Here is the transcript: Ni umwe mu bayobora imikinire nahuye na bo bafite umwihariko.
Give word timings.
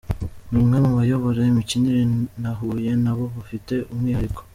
Ni 0.49 0.57
umwe 0.61 0.77
mu 0.85 0.91
bayobora 0.97 1.41
imikinire 1.51 2.01
nahuye 2.41 2.91
na 3.03 3.13
bo 3.17 3.25
bafite 3.35 3.73
umwihariko. 3.93 4.41